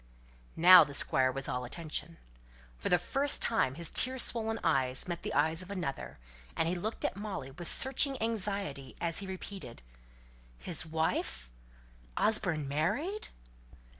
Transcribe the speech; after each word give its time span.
'"Now 0.55 0.83
the 0.83 0.95
Squire 0.95 1.31
was 1.31 1.47
all 1.47 1.63
attention; 1.63 2.17
for 2.75 2.89
the 2.89 2.97
first 2.97 3.39
time 3.39 3.75
his 3.75 3.91
tear 3.91 4.17
swollen 4.17 4.59
eyes 4.63 5.07
met 5.07 5.21
the 5.21 5.31
eyes 5.35 5.61
of 5.61 5.69
another, 5.69 6.17
and 6.57 6.67
he 6.67 6.73
looked 6.73 7.05
at 7.05 7.15
Molly 7.15 7.51
with 7.51 7.67
searching 7.67 8.19
anxiety, 8.19 8.95
as 8.99 9.19
he 9.19 9.27
repeated, 9.27 9.83
"His 10.57 10.87
wife! 10.87 11.51
Osborne 12.17 12.67
married!" 12.67 13.27